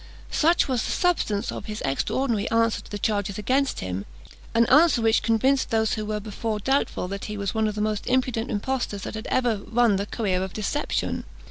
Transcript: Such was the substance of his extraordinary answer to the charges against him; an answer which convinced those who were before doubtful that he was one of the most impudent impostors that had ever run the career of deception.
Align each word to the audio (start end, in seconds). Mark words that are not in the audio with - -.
Such 0.31 0.67
was 0.67 0.81
the 0.83 0.91
substance 0.91 1.51
of 1.51 1.65
his 1.67 1.83
extraordinary 1.85 2.49
answer 2.49 2.81
to 2.81 2.89
the 2.89 2.97
charges 2.97 3.37
against 3.37 3.81
him; 3.81 4.07
an 4.55 4.65
answer 4.65 4.99
which 4.99 5.21
convinced 5.21 5.69
those 5.69 5.93
who 5.93 6.07
were 6.07 6.19
before 6.19 6.59
doubtful 6.59 7.07
that 7.09 7.25
he 7.25 7.37
was 7.37 7.53
one 7.53 7.67
of 7.67 7.75
the 7.75 7.81
most 7.85 8.07
impudent 8.07 8.49
impostors 8.49 9.03
that 9.03 9.13
had 9.13 9.27
ever 9.27 9.57
run 9.57 9.97
the 9.97 10.07
career 10.07 10.41
of 10.41 10.53
deception. 10.53 11.23